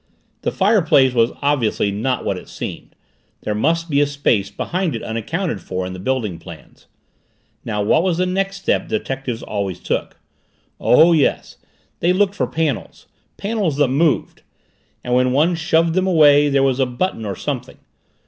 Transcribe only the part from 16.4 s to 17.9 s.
there was a button or something.